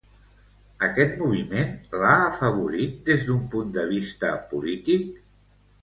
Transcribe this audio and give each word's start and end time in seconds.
Aquest 0.87 1.13
moviment 1.23 1.69
l'ha 2.03 2.15
afavorit 2.31 2.99
des 3.13 3.29
d'un 3.31 3.47
punt 3.55 3.79
de 3.79 3.87
vista 3.97 4.37
polític? 4.55 5.11